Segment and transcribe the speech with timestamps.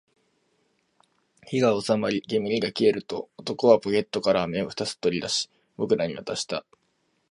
[1.45, 6.65] 火が収まり、煙が消えると、男はポケットから飴を二つ取り出し、僕らに渡した